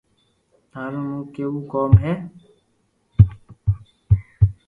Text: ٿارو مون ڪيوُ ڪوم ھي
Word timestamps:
ٿارو 0.71 0.99
مون 1.09 1.21
ڪيوُ 1.33 1.49
ڪوم 1.71 1.91
ھي 2.03 2.13